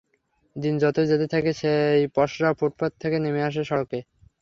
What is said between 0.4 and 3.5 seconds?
দিন যতই যেতে থাকে, সেই পসরা ফুটপাত থেকে নেমে